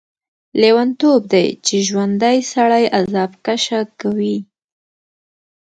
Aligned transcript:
لیونتوب 0.61 1.21
دی 1.33 1.47
چې 1.65 1.75
ژوندی 1.87 2.37
سړی 2.53 2.85
عذاب 2.99 3.31
کشه 3.45 3.79
کوي. 4.01 4.37